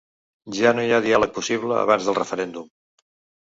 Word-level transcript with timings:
Ja 0.59 0.71
no 0.77 0.85
hi 0.85 0.93
ha 0.95 1.01
diàleg 1.07 1.35
possible 1.37 1.79
abans 1.85 2.11
del 2.11 2.21
referèndum. 2.23 2.69